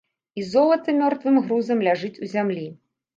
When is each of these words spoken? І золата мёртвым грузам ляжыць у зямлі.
І 0.39 0.43
золата 0.53 0.95
мёртвым 0.99 1.37
грузам 1.45 1.83
ляжыць 1.89 2.21
у 2.25 2.31
зямлі. 2.33 2.65